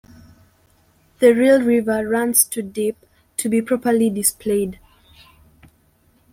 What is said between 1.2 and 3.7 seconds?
real river runs too deep to be